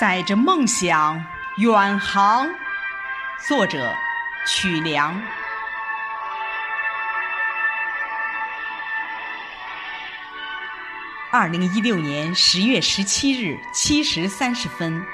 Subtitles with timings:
[0.00, 1.22] 载着梦想
[1.58, 2.48] 远航，
[3.46, 3.94] 作者
[4.46, 5.22] 曲梁。
[11.30, 15.04] 二零一六年十月十七日七时三十分，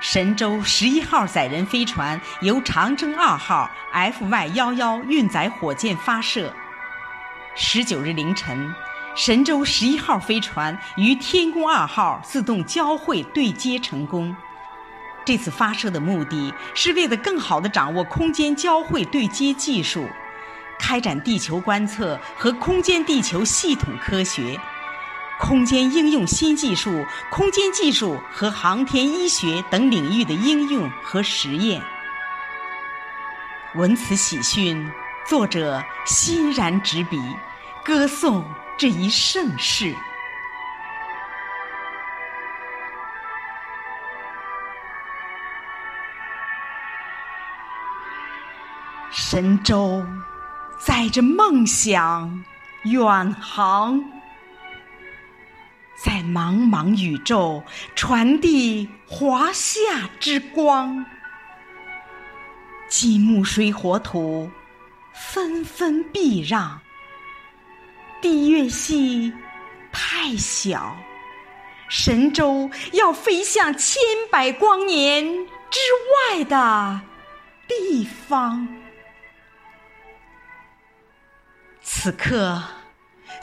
[0.00, 6.50] 神舟十一号载人飞船由长征二号 FY 幺幺运载火箭发射。
[7.54, 8.74] 十九日凌晨。
[9.14, 14.34] 神舟十一号飞船与天宫二号自动交会对接成功。
[15.24, 20.08] 这次发射的目的是为了更好地掌握空间交会对接技术，
[20.78, 24.58] 开展地球观测和空间地球系统科学、
[25.38, 31.82] 空间应用新技术、空间技术和航天医学等领域的应用和实验。
[33.74, 34.90] 闻此喜讯，
[35.26, 37.18] 作者欣然执笔，
[37.84, 38.42] 歌颂。
[38.80, 39.94] 这一盛世，
[49.10, 50.02] 神州
[50.78, 52.42] 载着梦想
[52.84, 54.02] 远航，
[56.02, 57.62] 在茫茫宇宙
[57.94, 61.04] 传递华夏之光，
[62.88, 64.50] 金木水火土
[65.12, 66.80] 纷纷避让。
[68.20, 69.32] 地月系
[69.90, 70.96] 太小，
[71.88, 75.24] 神舟要飞向千百光年
[75.70, 75.80] 之
[76.34, 77.00] 外的
[77.66, 78.68] 地方。
[81.82, 82.62] 此刻，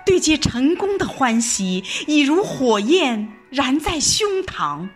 [0.05, 4.87] 对接成功的欢喜已如火焰燃在胸膛，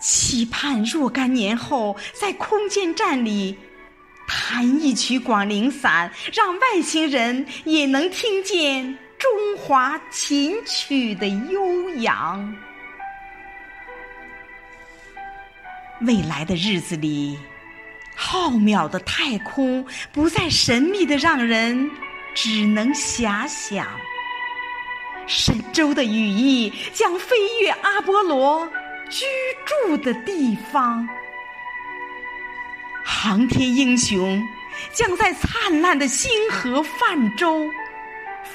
[0.00, 3.56] 期盼若干年后在空间站里。
[4.26, 12.54] 弹一曲《广陵散》，让外星人也能听见中华琴曲的悠扬。
[16.00, 17.38] 未来的日子里，
[18.16, 21.90] 浩渺的太空不再神秘的让人
[22.34, 23.86] 只能遐想。
[25.28, 28.68] 神州的羽翼将飞越阿波罗
[29.08, 29.24] 居
[29.86, 31.08] 住的地方。
[33.04, 34.42] 航天英雄
[34.92, 37.66] 将在灿烂的星河泛舟，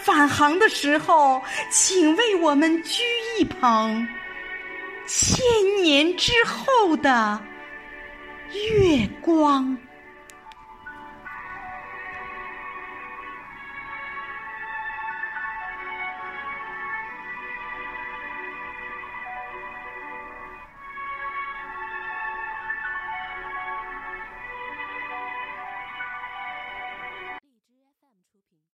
[0.04, 3.02] 返航的时候，请为我们掬
[3.40, 4.08] 一捧
[5.06, 5.40] 千
[5.82, 7.42] 年之后的
[8.52, 9.78] 月光。